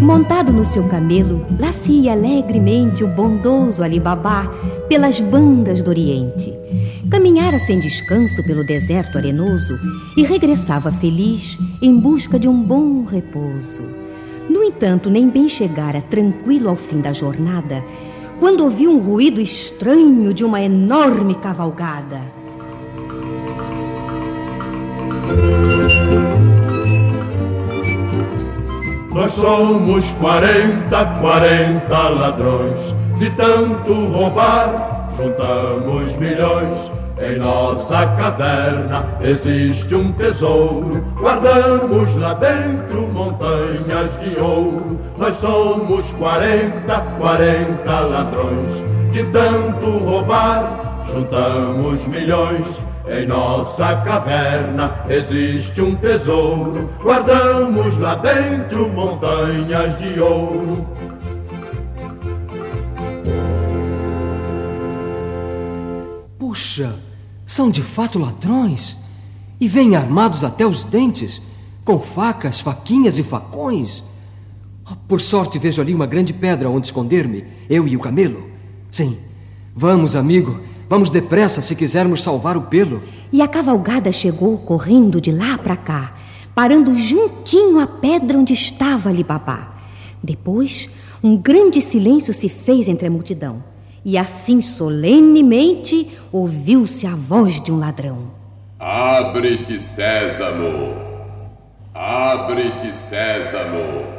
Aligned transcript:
Montado 0.00 0.52
no 0.52 0.64
seu 0.64 0.86
camelo, 0.88 1.44
lá 1.58 1.72
se 1.72 1.90
ia 1.92 2.12
alegremente 2.12 3.02
o 3.02 3.08
bondoso 3.08 3.82
Alibabá 3.82 4.48
pelas 4.88 5.20
bandas 5.20 5.82
do 5.82 5.90
Oriente. 5.90 6.54
Caminhara 7.10 7.58
sem 7.58 7.78
descanso 7.78 8.42
pelo 8.44 8.64
deserto 8.64 9.18
arenoso 9.18 9.78
e 10.16 10.22
regressava 10.22 10.92
feliz 10.92 11.58
em 11.80 11.98
busca 11.98 12.38
de 12.38 12.46
um 12.46 12.62
bom 12.62 13.04
repouso. 13.04 13.82
No 14.48 14.62
entanto, 14.62 15.10
nem 15.10 15.28
bem 15.28 15.48
chegara 15.48 16.00
tranquilo 16.02 16.68
ao 16.68 16.76
fim 16.76 17.00
da 17.00 17.12
jornada, 17.12 17.82
quando 18.38 18.64
ouviu 18.64 18.90
um 18.90 18.98
ruído 18.98 19.40
estranho 19.40 20.32
de 20.32 20.44
uma 20.44 20.60
enorme 20.60 21.34
cavalgada. 21.36 22.20
Nós 29.26 29.34
somos 29.34 30.12
quarenta, 30.20 31.04
quarenta 31.20 32.10
ladrões, 32.10 32.94
de 33.18 33.28
tanto 33.30 33.92
roubar, 34.12 35.10
juntamos 35.16 36.14
milhões. 36.14 36.92
Em 37.18 37.36
nossa 37.36 38.06
caverna 38.06 39.04
existe 39.20 39.96
um 39.96 40.12
tesouro, 40.12 41.04
guardamos 41.16 42.14
lá 42.14 42.34
dentro 42.34 43.08
montanhas 43.08 44.16
de 44.20 44.38
ouro. 44.38 44.96
Nós 45.18 45.34
somos 45.34 46.12
quarenta, 46.12 47.00
quarenta 47.18 47.98
ladrões, 48.02 48.84
de 49.10 49.24
tanto 49.24 49.90
roubar, 50.04 50.95
juntamos 51.10 52.06
milhões. 52.06 52.84
Em 53.08 53.24
nossa 53.24 53.96
caverna 53.98 54.92
existe 55.08 55.80
um 55.80 55.94
tesouro, 55.94 56.90
guardamos 57.00 57.96
lá 57.98 58.16
dentro 58.16 58.88
montanhas 58.88 59.96
de 59.96 60.18
ouro. 60.18 60.84
Puxa, 66.36 66.96
são 67.44 67.70
de 67.70 67.80
fato 67.80 68.18
ladrões 68.18 68.96
e 69.60 69.68
vêm 69.68 69.94
armados 69.94 70.42
até 70.42 70.66
os 70.66 70.84
dentes, 70.84 71.40
com 71.84 72.00
facas, 72.00 72.60
faquinhas 72.60 73.18
e 73.18 73.22
facões. 73.22 74.02
Oh, 74.90 74.96
por 75.08 75.20
sorte 75.20 75.58
vejo 75.58 75.80
ali 75.80 75.94
uma 75.94 76.06
grande 76.06 76.32
pedra 76.32 76.68
onde 76.68 76.88
esconder-me, 76.88 77.44
eu 77.70 77.86
e 77.86 77.96
o 77.96 78.00
camelo. 78.00 78.50
Sim, 78.90 79.16
vamos, 79.74 80.16
amigo. 80.16 80.60
Vamos 80.88 81.10
depressa 81.10 81.60
se 81.60 81.74
quisermos 81.74 82.22
salvar 82.22 82.56
o 82.56 82.62
pelo. 82.62 83.02
E 83.32 83.42
a 83.42 83.48
cavalgada 83.48 84.12
chegou 84.12 84.58
correndo 84.58 85.20
de 85.20 85.32
lá 85.32 85.58
para 85.58 85.76
cá, 85.76 86.14
parando 86.54 86.94
juntinho 86.94 87.80
à 87.80 87.86
pedra 87.86 88.38
onde 88.38 88.52
estava 88.52 89.08
Alibabá. 89.08 89.74
Depois, 90.22 90.88
um 91.22 91.36
grande 91.36 91.80
silêncio 91.80 92.32
se 92.32 92.48
fez 92.48 92.88
entre 92.88 93.08
a 93.08 93.10
multidão. 93.10 93.62
E 94.04 94.16
assim, 94.16 94.62
solenemente, 94.62 96.08
ouviu-se 96.30 97.06
a 97.06 97.16
voz 97.16 97.60
de 97.60 97.72
um 97.72 97.78
ladrão: 97.78 98.30
Abre-te, 98.78 99.80
Sésamo! 99.80 100.94
Abre-te, 101.92 102.94
Sésamo! 102.94 104.15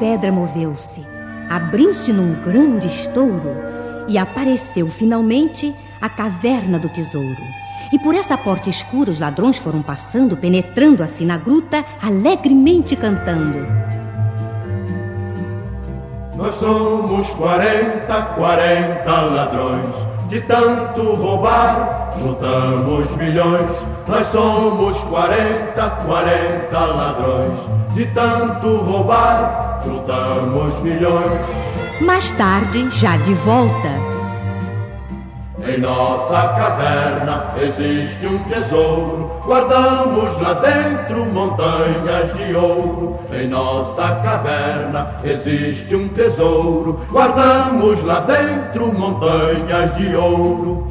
Pedra 0.00 0.32
moveu-se, 0.32 1.06
abriu-se 1.48 2.10
num 2.10 2.32
grande 2.42 2.86
estouro 2.86 3.54
e 4.08 4.16
apareceu 4.16 4.88
finalmente 4.88 5.74
a 6.00 6.08
caverna 6.08 6.78
do 6.78 6.88
tesouro. 6.88 7.42
E 7.92 7.98
por 7.98 8.14
essa 8.14 8.36
porta 8.38 8.70
escura 8.70 9.10
os 9.10 9.20
ladrões 9.20 9.58
foram 9.58 9.82
passando, 9.82 10.36
penetrando 10.36 11.02
assim 11.02 11.26
na 11.26 11.36
gruta, 11.36 11.84
alegremente 12.02 12.96
cantando. 12.96 13.66
Nós 16.34 16.54
somos 16.54 17.28
quarenta, 17.34 18.22
quarenta 18.36 19.20
ladrões 19.20 20.06
de 20.30 20.40
tanto 20.40 21.14
roubar, 21.14 22.14
juntamos 22.18 23.14
milhões. 23.16 23.99
Nós 24.10 24.26
somos 24.26 24.98
quarenta, 25.04 25.88
quarenta 26.04 26.78
ladrões. 26.80 27.60
De 27.94 28.06
tanto 28.06 28.78
roubar, 28.78 29.80
juntamos 29.84 30.80
milhões. 30.80 31.40
Mais 32.00 32.32
tarde, 32.32 32.90
já 32.90 33.16
de 33.18 33.34
volta, 33.34 33.88
em 35.64 35.78
nossa 35.78 36.36
caverna 36.48 37.54
existe 37.62 38.26
um 38.26 38.38
tesouro, 38.44 39.30
guardamos 39.44 40.36
lá 40.40 40.54
dentro 40.54 41.26
montanhas 41.26 42.32
de 42.34 42.54
ouro. 42.56 43.16
Em 43.32 43.46
nossa 43.46 44.16
caverna 44.16 45.20
existe 45.22 45.94
um 45.94 46.08
tesouro, 46.08 47.00
guardamos 47.10 48.02
lá 48.02 48.20
dentro 48.20 48.92
montanhas 48.92 49.94
de 49.96 50.16
ouro. 50.16 50.88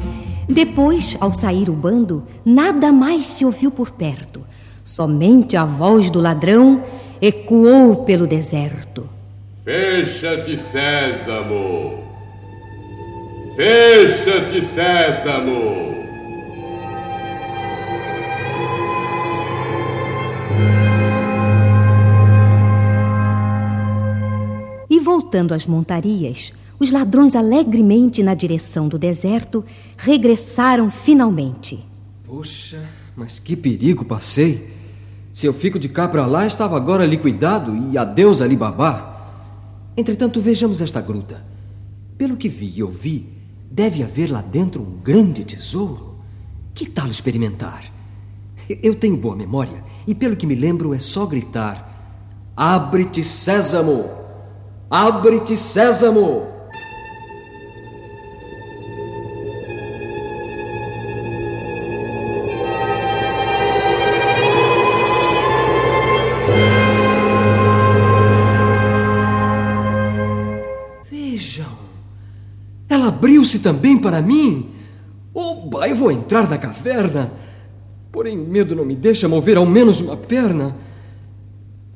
Depois, 0.50 1.16
ao 1.20 1.32
sair 1.32 1.70
o 1.70 1.72
bando, 1.72 2.24
nada 2.44 2.90
mais 2.90 3.26
se 3.28 3.44
ouviu 3.44 3.70
por 3.70 3.92
perto. 3.92 4.42
Somente 4.84 5.56
a 5.56 5.64
voz 5.64 6.10
do 6.10 6.20
ladrão 6.20 6.82
ecoou 7.22 8.04
pelo 8.04 8.26
deserto. 8.26 9.08
Fecha-te, 9.64 10.58
Sésamo! 10.58 12.00
Fecha-te, 13.54 14.64
Sésamo! 14.64 16.00
E 24.90 24.98
voltando 24.98 25.54
às 25.54 25.64
montarias, 25.64 26.52
os 26.80 26.90
ladrões 26.90 27.36
alegremente 27.36 28.22
na 28.22 28.34
direção 28.34 28.88
do 28.88 28.98
deserto 28.98 29.64
regressaram 29.96 30.90
finalmente. 30.90 31.78
Puxa, 32.26 32.82
mas 33.14 33.38
que 33.38 33.54
perigo 33.54 34.04
passei! 34.04 34.80
Se 35.32 35.46
eu 35.46 35.54
fico 35.54 35.78
de 35.78 35.88
cá 35.88 36.08
para 36.08 36.26
lá, 36.26 36.44
estava 36.44 36.76
agora 36.76 37.06
liquidado 37.06 37.92
e 37.92 37.96
adeus 37.96 38.40
Alibabá. 38.40 39.06
Entretanto, 39.96 40.40
vejamos 40.40 40.80
esta 40.80 41.00
gruta. 41.00 41.44
Pelo 42.18 42.36
que 42.36 42.48
vi 42.48 42.72
e 42.76 42.82
ouvi, 42.82 43.40
Deve 43.70 44.02
haver 44.02 44.28
lá 44.28 44.42
dentro 44.42 44.82
um 44.82 44.98
grande 45.00 45.44
tesouro. 45.44 46.18
Que 46.74 46.86
tal 46.86 47.06
experimentar? 47.06 47.84
Eu 48.82 48.96
tenho 48.96 49.16
boa 49.16 49.36
memória 49.36 49.84
e, 50.06 50.14
pelo 50.14 50.34
que 50.34 50.46
me 50.46 50.56
lembro, 50.56 50.92
é 50.92 50.98
só 50.98 51.24
gritar: 51.24 51.88
Abre-te, 52.56 53.22
Sésamo! 53.22 54.06
Abre-te, 54.90 55.56
Sésamo! 55.56 56.48
Abriu-se 73.20 73.58
também 73.58 73.98
para 73.98 74.22
mim. 74.22 74.70
Oba, 75.34 75.86
eu 75.86 75.94
vou 75.94 76.10
entrar 76.10 76.48
na 76.48 76.56
caverna. 76.56 77.30
Porém, 78.10 78.38
o 78.38 78.44
medo 78.44 78.74
não 78.74 78.84
me 78.84 78.96
deixa 78.96 79.28
mover 79.28 79.58
ao 79.58 79.66
menos 79.66 80.00
uma 80.00 80.16
perna. 80.16 80.74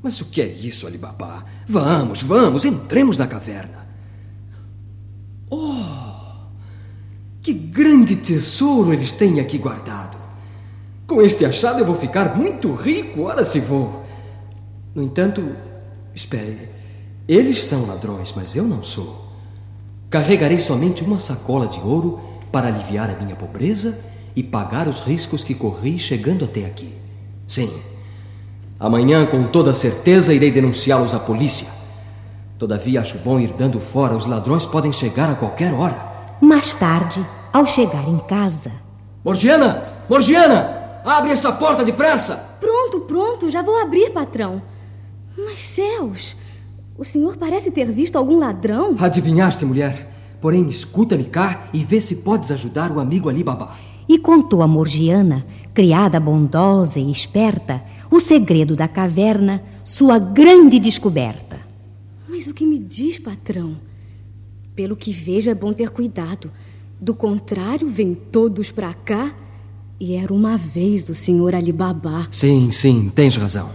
Mas 0.02 0.20
o 0.20 0.26
que 0.26 0.43
é 0.43 0.46
isso, 0.46 0.87
Alibabá? 0.87 1.44
Vamos, 1.66 2.22
vamos, 2.22 2.66
entremos 2.66 3.16
na 3.16 3.26
caverna. 3.26 3.87
Oh, 5.50 6.50
que 7.40 7.54
grande 7.54 8.16
tesouro 8.16 8.93
eles 8.93 9.12
têm 9.12 9.40
aqui 9.40 9.56
guardado. 9.56 10.19
Com 11.06 11.22
este 11.22 11.44
achado 11.44 11.81
eu 11.81 11.87
vou 11.87 11.96
ficar 11.96 12.37
muito 12.37 12.72
rico, 12.75 13.22
ora 13.22 13.44
se 13.44 13.60
vou. 13.60 14.04
No 14.94 15.02
entanto, 15.02 15.43
espere, 16.14 16.69
eles 17.26 17.64
são 17.64 17.87
ladrões, 17.87 18.32
mas 18.37 18.54
eu 18.54 18.64
não 18.64 18.82
sou. 18.82 19.25
Carregarei 20.14 20.61
somente 20.61 21.02
uma 21.02 21.19
sacola 21.19 21.66
de 21.66 21.81
ouro 21.81 22.20
para 22.52 22.69
aliviar 22.69 23.11
a 23.11 23.20
minha 23.20 23.34
pobreza 23.34 23.99
e 24.37 24.44
pagar 24.44 24.87
os 24.87 25.00
riscos 25.00 25.43
que 25.43 25.56
corri 25.56 25.99
chegando 25.99 26.44
até 26.44 26.66
aqui. 26.66 26.94
Sim. 27.49 27.69
Amanhã, 28.78 29.26
com 29.26 29.49
toda 29.49 29.75
certeza, 29.75 30.32
irei 30.32 30.52
denunciá-los 30.52 31.14
à 31.14 31.19
polícia. 31.19 31.66
Todavia, 32.56 33.00
acho 33.00 33.19
bom 33.19 33.40
ir 33.40 33.55
dando 33.55 33.81
fora. 33.81 34.16
Os 34.16 34.25
ladrões 34.25 34.64
podem 34.64 34.93
chegar 34.93 35.28
a 35.28 35.34
qualquer 35.34 35.75
hora. 35.75 35.96
Mais 36.40 36.72
tarde, 36.75 37.26
Ao 37.52 37.66
chegar 37.66 38.08
em 38.08 38.19
casa. 38.19 38.70
Morgiana! 39.25 39.82
Morgiana! 40.08 41.00
Abre 41.05 41.32
essa 41.32 41.50
porta 41.50 41.84
depressa! 41.84 42.56
Pronto, 42.61 43.00
pronto, 43.00 43.50
já 43.50 43.62
vou 43.62 43.82
abrir, 43.82 44.12
patrão. 44.12 44.62
Mas 45.37 45.58
céus! 45.58 46.37
O 46.96 47.05
senhor 47.05 47.37
parece 47.37 47.73
ter 47.73 47.91
visto 47.91 48.17
algum 48.17 48.38
ladrão? 48.38 48.94
Adivinhaste, 48.99 49.64
mulher. 49.64 50.11
Porém, 50.41 50.69
escuta-me 50.69 51.25
cá 51.25 51.69
e 51.73 51.85
vê 51.85 52.00
se 52.00 52.17
podes 52.17 52.52
ajudar 52.52 52.93
o 52.93 53.00
amigo 53.00 53.29
Ali 53.29 53.43
Baba. 53.43 53.76
E 54.08 54.17
contou 54.17 54.62
a 54.62 54.69
Morgiana, 54.69 55.44
criada 55.73 56.20
bondosa 56.20 57.00
e 57.00 57.11
esperta, 57.11 57.82
o 58.11 58.20
segredo 58.20 58.76
da 58.76 58.87
caverna, 58.87 59.61
sua 59.82 60.20
grande 60.20 60.79
descoberta. 60.79 61.58
Mas 62.29 62.46
o 62.46 62.55
que 62.55 62.64
me 62.64 62.79
diz, 62.79 63.19
patrão? 63.19 63.76
Pelo 64.76 64.94
que 64.94 65.11
vejo, 65.11 65.50
é 65.50 65.55
bom 65.55 65.73
ter 65.73 65.90
cuidado. 65.90 66.50
Do 67.00 67.14
contrário, 67.14 67.88
vêm 67.88 68.14
todos 68.14 68.70
para 68.70 68.94
cá 68.94 69.35
e 69.99 70.14
era 70.14 70.32
uma 70.32 70.56
vez 70.56 71.08
o 71.08 71.14
senhor 71.14 71.56
Alibabá. 71.56 72.29
Sim, 72.31 72.70
sim, 72.70 73.11
tens 73.12 73.37
razão. 73.37 73.70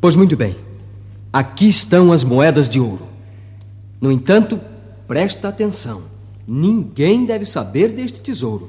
Pois 0.00 0.16
muito 0.16 0.36
bem. 0.36 0.67
Aqui 1.38 1.68
estão 1.68 2.10
as 2.10 2.24
moedas 2.24 2.68
de 2.68 2.80
ouro. 2.80 3.06
No 4.00 4.10
entanto, 4.10 4.60
presta 5.06 5.46
atenção. 5.46 6.02
Ninguém 6.44 7.24
deve 7.24 7.44
saber 7.44 7.90
deste 7.90 8.20
tesouro. 8.20 8.68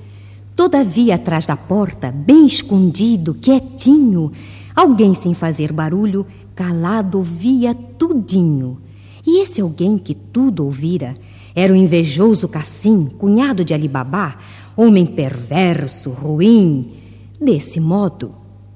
Todavia, 0.56 1.16
atrás 1.16 1.48
da 1.48 1.58
porta, 1.58 2.12
bem 2.12 2.46
escondido, 2.46 3.34
quietinho, 3.34 4.32
alguém 4.76 5.16
sem 5.16 5.34
fazer 5.34 5.74
barulho, 5.74 6.28
calado 6.54 7.18
ouvia 7.18 7.74
tudinho. 7.74 8.80
E 9.26 9.42
esse 9.42 9.62
alguém 9.62 9.98
que 9.98 10.14
tudo 10.14 10.64
ouvira 10.64 11.16
era 11.56 11.74
o 11.74 11.76
invejoso 11.76 12.48
Cassim, 12.48 13.08
cunhado 13.18 13.66
de 13.66 13.74
Alibabá, 13.74 14.38
homem 14.78 15.08
perverso, 15.08 16.12
ruim. 16.12 16.94
Desse 17.42 17.80
modo. 17.80 18.36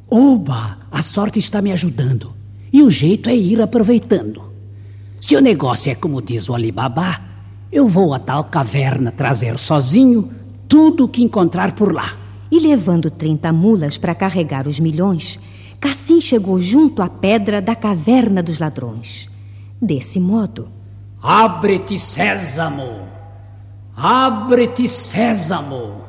Oba, 0.09 0.79
a 0.89 1.03
sorte 1.03 1.37
está 1.37 1.61
me 1.61 1.71
ajudando. 1.71 2.41
E 2.73 2.81
o 2.81 2.89
jeito 2.89 3.29
é 3.29 3.35
ir 3.35 3.61
aproveitando. 3.61 4.51
Se 5.21 5.35
o 5.35 5.41
negócio 5.41 5.91
é 5.91 5.95
como 5.95 6.19
diz 6.19 6.49
o 6.49 6.55
Alibabá, 6.55 7.21
eu 7.71 7.87
vou 7.87 8.13
a 8.15 8.19
tal 8.19 8.43
caverna 8.45 9.11
trazer 9.11 9.59
sozinho 9.59 10.31
tudo 10.67 11.05
o 11.05 11.07
que 11.07 11.23
encontrar 11.23 11.73
por 11.73 11.93
lá. 11.93 12.17
E 12.51 12.59
levando 12.59 13.11
30 13.11 13.53
mulas 13.53 13.97
para 13.97 14.15
carregar 14.15 14.67
os 14.67 14.79
milhões, 14.79 15.39
Cassim 15.79 16.19
chegou 16.19 16.59
junto 16.59 17.01
à 17.01 17.09
pedra 17.09 17.61
da 17.61 17.75
caverna 17.75 18.41
dos 18.41 18.59
ladrões. 18.59 19.29
Desse 19.81 20.19
modo. 20.19 20.69
Abre-te, 21.21 21.99
Sésamo! 21.99 23.07
Abre-te, 23.95 24.89
Sésamo! 24.89 26.02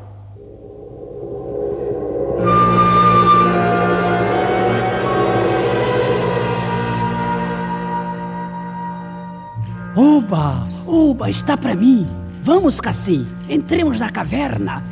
Oba! 9.96 10.66
Oba, 10.86 11.30
está 11.30 11.56
para 11.56 11.74
mim! 11.74 12.06
Vamos, 12.42 12.80
Cassim, 12.80 13.26
entremos 13.48 14.00
na 14.00 14.10
caverna. 14.10 14.82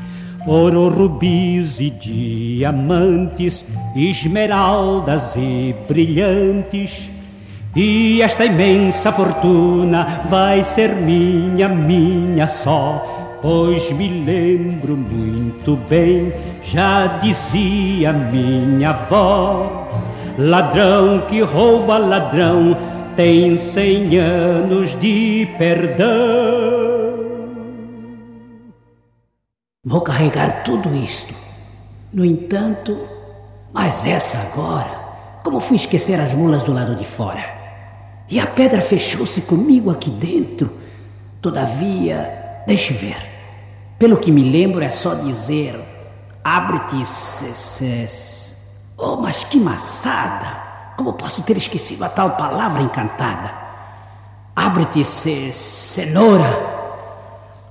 Ouro, 0.46 0.88
rubis 0.88 1.80
e 1.80 1.90
diamantes, 1.90 3.66
esmeraldas 3.94 5.34
e 5.36 5.74
brilhantes. 5.88 7.10
E 7.74 8.22
esta 8.22 8.44
imensa 8.44 9.12
fortuna 9.12 10.22
vai 10.30 10.62
ser 10.62 10.94
minha, 10.94 11.68
minha 11.68 12.46
só. 12.46 13.38
Pois 13.42 13.90
me 13.92 14.24
lembro 14.24 14.96
muito 14.96 15.76
bem, 15.88 16.32
já 16.62 17.18
dizia 17.18 18.12
minha 18.12 18.90
avó: 18.90 19.88
ladrão 20.38 21.22
que 21.28 21.40
rouba 21.40 21.98
ladrão 21.98 22.76
tem 23.16 23.58
cem 23.58 24.16
anos 24.18 24.96
de 24.98 25.46
perdão. 25.58 26.08
Vou 29.84 30.00
carregar 30.00 30.62
tudo 30.64 30.94
isto. 30.94 31.34
No 32.12 32.24
entanto, 32.24 32.98
mas 33.72 34.06
essa 34.06 34.38
agora, 34.38 34.90
como 35.42 35.60
fui 35.60 35.76
esquecer 35.76 36.20
as 36.20 36.34
mulas 36.34 36.62
do 36.62 36.72
lado 36.72 36.94
de 36.94 37.04
fora? 37.04 37.44
E 38.28 38.38
a 38.38 38.46
pedra 38.46 38.80
fechou-se 38.80 39.42
comigo 39.42 39.90
aqui 39.90 40.10
dentro. 40.10 40.72
Todavia, 41.40 42.62
deixe 42.66 42.94
ver. 42.94 43.16
Pelo 43.98 44.16
que 44.16 44.30
me 44.30 44.42
lembro, 44.42 44.82
é 44.82 44.90
só 44.90 45.14
dizer: 45.14 45.78
abre-te, 46.42 47.02
Oh, 48.96 49.16
mas 49.16 49.42
que 49.42 49.58
maçada! 49.58 50.61
Como 50.96 51.14
posso 51.14 51.42
ter 51.42 51.56
esquecido 51.56 52.04
a 52.04 52.08
tal 52.08 52.32
palavra 52.32 52.82
encantada? 52.82 53.52
Abre-te, 54.54 55.04
cenoura. 55.04 56.82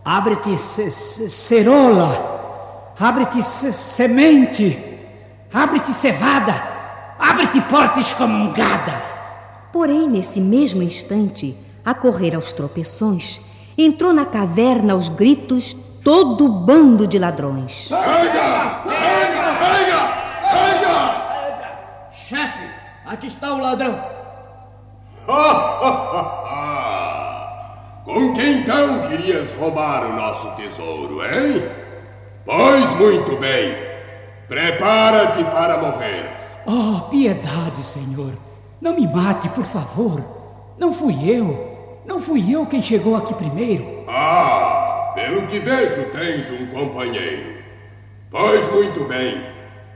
Abre-te 0.03 0.57
cerola, 0.57 2.95
abre-te 2.99 3.43
semente, 3.43 4.99
abre-te 5.53 5.93
cevada, 5.93 6.55
abre-te 7.19 7.61
porta 7.61 7.99
excomungada. 7.99 8.99
Porém, 9.71 10.09
nesse 10.09 10.41
mesmo 10.41 10.81
instante, 10.81 11.55
a 11.85 11.93
correr 11.93 12.33
aos 12.33 12.51
tropeções, 12.51 13.39
entrou 13.77 14.11
na 14.11 14.25
caverna 14.25 14.93
aos 14.93 15.07
gritos 15.07 15.77
todo 16.03 16.45
o 16.45 16.49
bando 16.49 17.05
de 17.05 17.19
ladrões. 17.19 17.89
Pega! 17.89 18.81
Pega! 18.83 19.10
Aqui 23.11 23.27
está 23.27 23.53
o 23.53 23.61
ladrão. 23.61 23.99
Com 28.05 28.33
quem 28.33 28.59
então 28.59 29.07
querias 29.07 29.51
roubar 29.57 30.05
o 30.05 30.13
nosso 30.13 30.47
tesouro, 30.55 31.21
hein? 31.23 31.61
Pois 32.45 32.89
muito 32.97 33.35
bem. 33.35 33.75
Prepara-te 34.47 35.43
para 35.43 35.77
morrer. 35.77 36.29
Oh, 36.65 37.01
piedade, 37.09 37.83
Senhor. 37.83 38.33
Não 38.79 38.95
me 38.95 39.07
mate, 39.07 39.49
por 39.49 39.65
favor. 39.65 40.23
Não 40.77 40.91
fui 40.91 41.15
eu. 41.29 42.01
Não 42.05 42.19
fui 42.19 42.53
eu 42.53 42.65
quem 42.65 42.81
chegou 42.81 43.15
aqui 43.15 43.33
primeiro. 43.33 44.05
Ah, 44.07 45.11
pelo 45.13 45.45
que 45.47 45.59
vejo, 45.59 46.05
tens 46.11 46.49
um 46.49 46.65
companheiro. 46.67 47.61
Pois 48.29 48.69
muito 48.71 49.03
bem. 49.05 49.45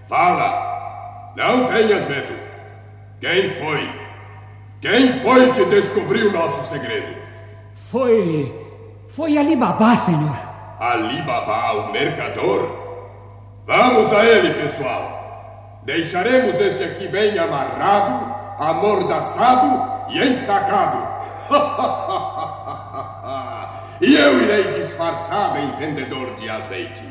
Fala. 0.07 1.33
Não 1.35 1.65
tenhas 1.65 2.07
medo. 2.07 2.44
Quem 3.19 3.49
foi? 3.51 3.89
Quem 4.81 5.19
foi 5.21 5.53
que 5.53 5.65
descobriu 5.65 6.31
nosso 6.31 6.63
segredo? 6.69 7.15
Foi. 7.91 8.53
Foi 9.07 9.37
Alibabá, 9.37 9.95
senhor. 9.95 10.37
Alibabá, 10.79 11.71
o 11.73 11.91
mercador? 11.91 12.69
Vamos 13.65 14.11
a 14.13 14.25
ele, 14.25 14.53
pessoal. 14.55 15.79
Deixaremos 15.83 16.59
esse 16.59 16.83
aqui 16.83 17.07
bem 17.07 17.37
amarrado, 17.39 18.35
amordaçado 18.59 20.11
e 20.11 20.19
ensacado. 20.19 21.15
e 24.01 24.15
eu 24.15 24.41
irei 24.41 24.79
disfarçar 24.79 25.57
em 25.57 25.71
vendedor 25.77 26.35
de 26.35 26.49
azeite. 26.49 27.03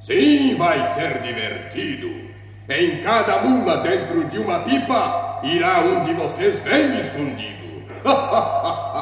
Sim, 0.00 0.56
vai 0.56 0.84
ser 0.86 1.20
divertido. 1.20 2.31
Em 2.68 3.02
cada 3.02 3.40
mula 3.40 3.78
dentro 3.78 4.24
de 4.24 4.38
uma 4.38 4.60
pipa 4.60 5.40
irá 5.42 5.80
um 5.80 6.04
de 6.04 6.14
vocês 6.14 6.60
bem 6.60 7.00
escondido. 7.00 7.82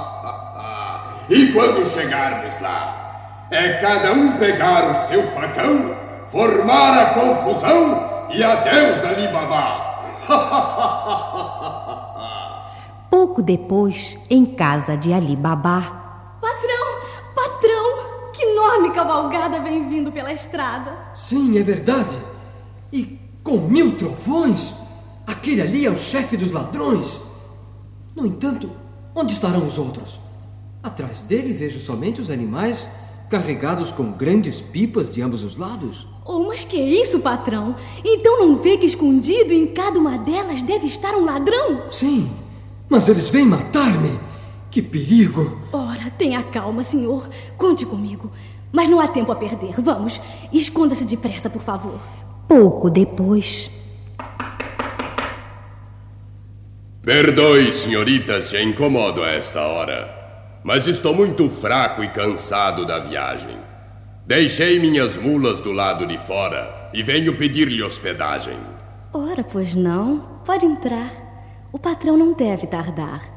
E 1.31 1.53
quando 1.53 1.87
chegarmos 1.87 2.61
lá, 2.61 3.47
é 3.53 3.75
cada 3.75 4.13
um 4.13 4.37
pegar 4.37 4.91
o 4.91 5.07
seu 5.07 5.23
facão, 5.31 5.95
formar 6.29 6.99
a 6.99 7.15
confusão 7.15 8.27
e 8.31 8.43
adeus 8.43 9.05
Alibabá. 9.05 10.27
Pouco 13.09 13.41
depois, 13.41 14.19
em 14.29 14.45
casa 14.45 14.97
de 14.97 15.13
Alibabá. 15.13 15.83
Patrão, 16.41 16.99
patrão, 17.33 18.33
que 18.33 18.43
enorme 18.43 18.91
cavalgada 18.91 19.61
vem 19.61 19.89
vindo 19.89 20.11
pela 20.11 20.33
estrada. 20.33 20.91
Sim, 21.15 21.57
é 21.57 21.63
verdade. 21.63 22.19
E 22.93 23.20
com 23.43 23.59
mil 23.59 23.97
trovões, 23.97 24.75
aquele 25.27 25.63
ali 25.63 25.87
é 25.87 25.91
o 25.91 25.97
chefe 25.97 26.37
dos 26.37 26.51
ladrões. 26.51 27.21
No 28.15 28.27
entanto, 28.27 28.71
onde 29.15 29.33
estarão 29.33 29.67
os 29.67 29.79
outros? 29.79 30.19
Atrás 30.83 31.23
dele 31.23 31.53
vejo 31.53 31.81
somente 31.81 32.21
os 32.21 32.31
animais 32.31 32.87
carregados 33.29 33.93
com 33.93 34.11
grandes 34.11 34.61
pipas 34.61 35.09
de 35.09 35.23
ambos 35.23 35.43
os 35.43 35.57
lados. 35.57 36.07
Oh, 36.25 36.41
mas 36.47 36.65
que 36.65 36.77
é 36.77 36.85
isso, 36.85 37.21
patrão? 37.21 37.77
Então 38.05 38.41
não 38.41 38.57
vê 38.57 38.77
que 38.77 38.87
escondido 38.87 39.53
em 39.53 39.69
cada 39.69 39.99
uma 39.99 40.19
delas 40.19 40.63
deve 40.63 40.87
estar 40.87 41.15
um 41.15 41.25
ladrão? 41.25 41.83
Sim, 41.93 42.31
mas 42.89 43.09
eles 43.09 43.29
vêm 43.29 43.45
matar-me. 43.45 44.19
Que 44.71 44.83
perigo! 44.83 45.59
Ora, 45.73 46.11
tenha 46.17 46.43
calma, 46.43 46.83
senhor. 46.83 47.29
Conte 47.57 47.85
comigo. 47.85 48.31
Mas 48.73 48.89
não 48.89 49.01
há 49.01 49.09
tempo 49.09 49.33
a 49.33 49.37
perder. 49.37 49.81
Vamos, 49.81 50.21
esconda-se 50.53 51.05
depressa, 51.05 51.51
por 51.51 51.63
favor. 51.63 51.99
Pouco 52.51 52.91
depois. 52.91 53.71
Perdoe, 57.01 57.73
senhorita, 57.73 58.43
se 58.43 58.61
incomodo 58.61 59.23
a 59.23 59.31
esta 59.31 59.61
hora, 59.61 60.59
mas 60.65 60.89
estou 60.89 61.15
muito 61.15 61.49
fraco 61.49 62.03
e 62.03 62.09
cansado 62.09 62.85
da 62.85 62.99
viagem. 62.99 63.57
Deixei 64.27 64.81
minhas 64.81 65.17
mulas 65.17 65.61
do 65.61 65.71
lado 65.71 66.05
de 66.05 66.19
fora 66.19 66.91
e 66.93 67.05
venho 67.05 67.37
pedir-lhe 67.37 67.85
hospedagem. 67.85 68.59
Ora, 69.13 69.45
pois 69.45 69.73
não. 69.73 70.41
Pode 70.45 70.67
entrar. 70.67 71.13
O 71.73 71.79
patrão 71.79 72.17
não 72.17 72.33
deve 72.33 72.67
tardar. 72.67 73.31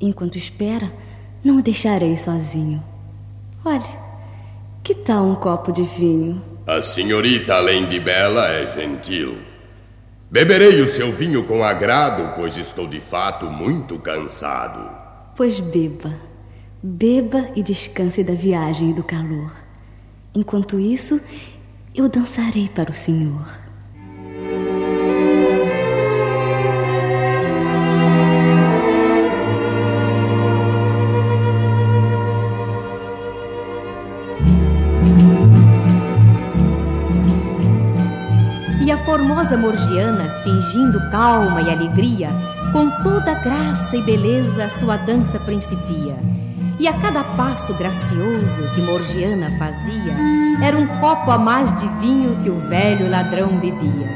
Enquanto 0.00 0.38
espera, 0.38 0.90
não 1.44 1.58
o 1.58 1.62
deixarei 1.62 2.16
sozinho. 2.16 2.82
Olhe, 3.62 3.84
que 4.82 4.94
tal 4.94 5.24
um 5.24 5.34
copo 5.34 5.70
de 5.70 5.82
vinho? 5.82 6.55
A 6.66 6.80
senhorita, 6.80 7.54
além 7.54 7.88
de 7.88 8.00
bela, 8.00 8.48
é 8.48 8.66
gentil. 8.66 9.38
Beberei 10.28 10.80
o 10.80 10.88
seu 10.88 11.12
vinho 11.12 11.44
com 11.44 11.62
agrado, 11.62 12.34
pois 12.34 12.56
estou 12.56 12.88
de 12.88 12.98
fato 12.98 13.48
muito 13.48 14.00
cansado. 14.00 14.90
Pois 15.36 15.60
beba. 15.60 16.12
Beba 16.82 17.50
e 17.54 17.62
descanse 17.62 18.24
da 18.24 18.34
viagem 18.34 18.90
e 18.90 18.94
do 18.94 19.04
calor. 19.04 19.54
Enquanto 20.34 20.80
isso, 20.80 21.20
eu 21.94 22.08
dançarei 22.08 22.68
para 22.68 22.90
o 22.90 22.94
senhor. 22.94 23.46
Formosa 39.46 39.56
Morgiana, 39.56 40.30
fingindo 40.42 40.98
calma 41.10 41.62
e 41.62 41.70
alegria, 41.70 42.28
com 42.72 42.90
toda 43.02 43.34
graça 43.34 43.96
e 43.96 44.02
beleza 44.02 44.68
sua 44.70 44.96
dança 44.96 45.38
principia. 45.38 46.16
E 46.80 46.88
a 46.88 46.92
cada 46.94 47.22
passo 47.22 47.72
gracioso 47.74 48.74
que 48.74 48.80
Morgiana 48.82 49.48
fazia, 49.58 50.16
era 50.62 50.76
um 50.76 50.86
copo 50.98 51.30
a 51.30 51.38
mais 51.38 51.74
de 51.80 51.86
vinho 52.00 52.36
que 52.42 52.50
o 52.50 52.58
velho 52.68 53.08
ladrão 53.08 53.48
bebia. 53.58 54.10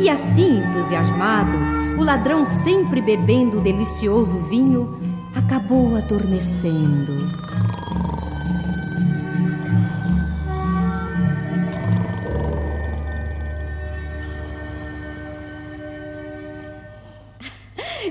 E 0.00 0.08
assim, 0.08 0.62
entusiasmado, 0.64 1.58
o 1.98 2.02
ladrão 2.04 2.46
sempre 2.46 3.02
bebendo 3.02 3.58
o 3.58 3.62
delicioso 3.62 4.38
vinho, 4.48 4.98
acabou 5.36 5.96
adormecendo. 5.96 7.18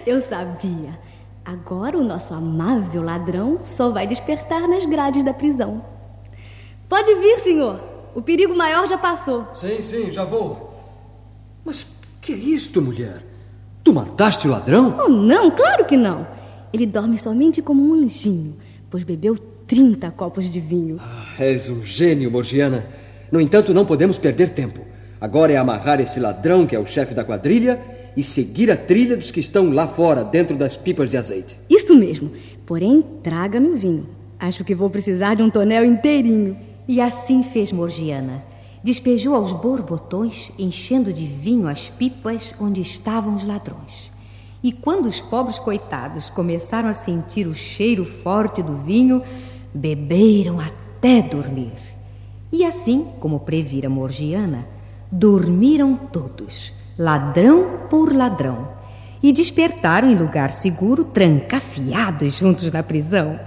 Eu 0.10 0.20
sabia. 0.22 0.98
Agora 1.46 1.96
o 1.96 2.04
nosso 2.04 2.34
amável 2.34 3.04
ladrão 3.04 3.60
só 3.64 3.92
vai 3.92 4.08
despertar 4.08 4.68
nas 4.68 4.84
grades 4.84 5.24
da 5.24 5.36
prisão. 5.36 5.86
Pode 6.90 7.14
vir, 7.14 7.38
senhor. 7.40 7.80
O 8.16 8.22
perigo 8.24 8.56
maior 8.56 8.88
já 8.88 8.98
passou. 8.98 9.46
Sim, 9.54 9.80
sim, 9.84 10.10
já 10.10 10.24
vou. 10.24 10.74
Mas 11.64 11.86
que 12.20 12.34
é 12.34 12.36
isto, 12.36 12.82
mulher? 12.82 13.24
Tu 13.84 13.94
mataste 13.94 14.48
o 14.48 14.52
ladrão? 14.52 14.98
Oh, 15.00 15.10
não, 15.10 15.52
claro 15.52 15.86
que 15.86 15.96
não. 15.96 16.26
Ele 16.74 16.88
dorme 16.88 17.20
somente 17.20 17.62
como 17.62 17.88
um 17.88 17.94
anjinho, 17.94 18.58
pois 18.90 19.04
bebeu 19.04 19.38
30 19.68 20.10
copos 20.10 20.50
de 20.50 20.60
vinho. 20.60 20.98
Ah, 21.00 21.36
és 21.38 21.70
um 21.70 21.86
gênio, 21.86 22.32
Morgiana. 22.32 22.84
No 23.32 23.40
entanto, 23.40 23.76
não 23.76 23.86
podemos 23.86 24.18
perder 24.18 24.50
tempo. 24.56 24.82
Agora 25.22 25.52
é 25.52 25.58
amarrar 25.58 26.02
esse 26.02 26.20
ladrão 26.20 26.66
que 26.66 26.76
é 26.76 26.80
o 26.80 26.86
chefe 26.88 27.14
da 27.14 27.24
quadrilha 27.24 27.80
e 28.20 28.24
seguir 28.24 28.70
a 28.70 28.76
trilha 28.76 29.16
dos 29.16 29.32
que 29.32 29.40
estão 29.40 29.72
lá 29.72 29.88
fora, 29.88 30.26
dentro 30.26 30.58
das 30.58 30.76
pipas 30.76 31.10
de 31.10 31.16
azeite. 31.16 31.56
Isso 31.70 31.96
mesmo. 31.96 32.30
Porém, 32.66 33.02
traga-me 33.24 33.70
o 33.70 33.78
vinho. 33.78 34.10
Acho 34.38 34.66
que 34.66 34.76
vou 34.76 34.90
precisar 34.90 35.36
de 35.36 35.42
um 35.42 35.50
tonel 35.50 35.86
inteirinho. 35.86 36.58
E 36.86 37.00
assim 37.00 37.44
fez 37.44 37.72
Morgiana. 37.72 38.44
Despejou 38.84 39.36
aos 39.36 39.54
borbotões, 39.54 40.52
enchendo 40.60 41.14
de 41.14 41.26
vinho 41.26 41.66
as 41.66 41.90
pipas 41.90 42.54
onde 42.60 42.82
estavam 42.82 43.38
os 43.38 43.48
ladrões. 43.48 44.12
E 44.62 44.74
quando 44.74 45.06
os 45.06 45.22
pobres 45.22 45.58
coitados 45.58 46.30
começaram 46.30 46.90
a 46.90 46.94
sentir 46.94 47.48
o 47.48 47.56
cheiro 47.56 48.04
forte 48.04 48.62
do 48.62 48.80
vinho, 48.80 49.24
beberam 49.74 50.60
até 50.60 51.22
dormir. 51.22 51.72
E 52.52 52.66
assim, 52.66 53.08
como 53.22 53.40
previra 53.40 53.90
Morgiana, 53.90 54.68
dormiram 55.10 55.96
todos 55.96 56.78
ladrão 57.00 57.88
por 57.90 58.14
ladrão, 58.14 58.68
e 59.24 59.32
despertaram 59.32 60.10
em 60.10 60.16
lugar 60.16 60.52
seguro, 60.52 61.06
trancafiados 61.06 62.38
juntos 62.38 62.70
na 62.70 62.84
prisão. 62.84 63.40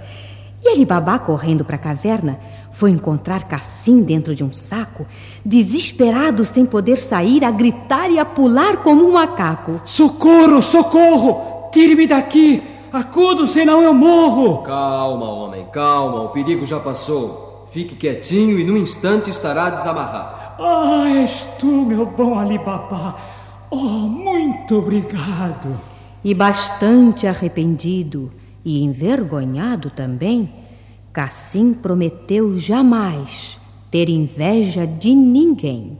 E 0.63 0.69
Alibabá, 0.69 1.19
correndo 1.19 1.63
para 1.63 1.75
a 1.75 1.79
caverna, 1.79 2.39
foi 2.71 2.89
encontrar 2.89 3.43
Cassim 3.43 4.01
dentro 4.01 4.33
de 4.33 4.43
um 4.43 4.51
saco, 4.51 5.05
desesperado 5.45 6.43
sem 6.43 6.65
poder 6.65 6.97
sair, 6.97 7.45
a 7.45 7.51
gritar 7.51 8.09
e 8.09 8.17
a 8.17 8.25
pular 8.25 8.77
como 8.77 9.07
um 9.07 9.13
macaco. 9.13 9.81
Socorro, 9.85 10.59
socorro! 10.61 11.69
Tire-me 11.71 12.07
daqui! 12.07 12.63
Acudo, 12.91 13.45
senão 13.45 13.83
eu 13.83 13.93
morro! 13.93 14.63
Calma, 14.63 15.29
homem, 15.29 15.65
calma, 15.71 16.23
o 16.23 16.29
perigo 16.29 16.65
já 16.65 16.79
passou. 16.79 17.67
Fique 17.71 17.95
quietinho 17.95 18.59
e 18.59 18.63
num 18.63 18.77
instante 18.77 19.29
estará 19.29 19.69
desamarrado. 19.69 20.43
Ah, 20.59 21.09
és 21.09 21.45
tu, 21.59 21.67
meu 21.67 22.05
bom 22.05 22.37
Alibabá. 22.37 23.15
Oh, 23.75 24.07
muito 24.07 24.77
obrigado. 24.77 25.81
E 26.23 26.31
bastante 26.35 27.25
arrependido 27.25 28.31
e 28.63 28.83
envergonhado 28.83 29.89
também, 29.89 30.47
Cassim 31.11 31.73
prometeu 31.73 32.59
jamais 32.59 33.59
ter 33.89 34.09
inveja 34.09 34.85
de 34.85 35.15
ninguém. 35.15 35.97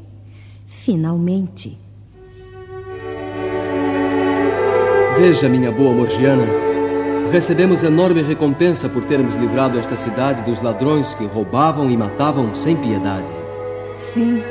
Finalmente. 0.68 1.76
Veja, 5.18 5.50
minha 5.50 5.72
boa 5.72 5.96
Morgiana, 5.96 6.46
recebemos 7.32 7.82
enorme 7.82 8.22
recompensa 8.22 8.88
por 8.88 9.04
termos 9.06 9.34
livrado 9.34 9.80
esta 9.80 9.98
cidade 9.98 10.44
dos 10.44 10.62
ladrões 10.62 11.16
que 11.16 11.26
roubavam 11.26 11.90
e 11.90 11.98
matavam 11.98 12.54
sem 12.54 12.76
piedade. 12.76 13.34
Sim. 14.14 14.44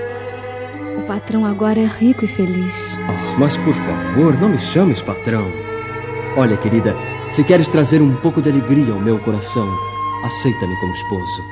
O 0.99 1.07
patrão 1.07 1.47
agora 1.47 1.79
é 1.79 1.87
rico 1.87 2.25
e 2.25 2.29
feliz. 2.29 2.92
Oh, 3.09 3.39
mas 3.39 3.57
por 3.57 3.75
favor, 3.75 4.41
não 4.41 4.51
me 4.51 4.59
chames 4.59 5.03
patrão. 5.03 5.47
Olha, 6.37 6.57
querida, 6.57 6.97
se 7.31 7.43
queres 7.45 7.69
trazer 7.69 8.01
um 8.01 8.15
pouco 8.17 8.41
de 8.41 8.51
alegria 8.51 8.93
ao 8.93 9.01
meu 9.01 9.19
coração, 9.19 9.69
aceita-me 10.25 10.77
como 10.77 10.93
esposo. 10.93 11.43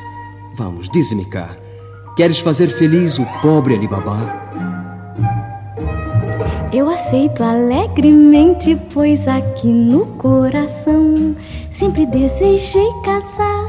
Vamos, 0.55 0.89
dize-me 0.91 1.25
cá. 1.25 1.57
Queres 2.17 2.39
fazer 2.39 2.69
feliz 2.69 3.19
o 3.19 3.27
pobre 3.41 3.75
Alibabá? 3.75 4.41
Eu 6.73 6.89
aceito 6.89 7.43
alegremente, 7.43 8.79
pois 8.93 9.27
aqui 9.27 9.67
no 9.67 10.07
coração 10.07 11.35
sempre 11.71 12.07
desejei 12.07 12.89
casar 13.05 13.67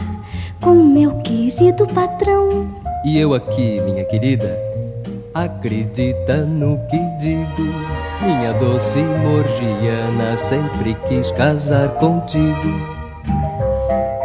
com 0.62 0.76
meu 0.76 1.18
querido 1.22 1.88
patrão. 1.88 2.68
E 3.04 3.18
eu 3.18 3.34
aqui, 3.34 3.82
minha 3.82 4.04
querida, 4.06 4.56
Acredita 5.34 6.46
no 6.46 6.78
que 6.90 7.00
digo, 7.18 7.64
minha 8.22 8.52
doce 8.52 9.00
Morgiana 9.00 10.36
sempre 10.36 10.94
quis 11.08 11.32
casar 11.32 11.88
contigo. 12.00 12.68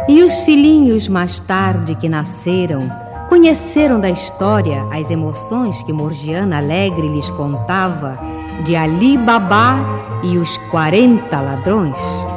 E 0.09 0.21
os 0.21 0.33
filhinhos 0.41 1.07
mais 1.07 1.39
tarde 1.39 1.95
que 1.95 2.09
nasceram 2.09 2.91
conheceram 3.29 4.01
da 4.01 4.09
história 4.09 4.85
as 4.91 5.09
emoções 5.09 5.81
que 5.83 5.93
Morgiana 5.93 6.57
Alegre 6.57 7.07
lhes 7.07 7.29
contava 7.31 8.19
de 8.65 8.75
Ali 8.75 9.17
Babá 9.17 9.77
e 10.23 10.37
os 10.37 10.57
40 10.69 11.39
ladrões. 11.39 12.36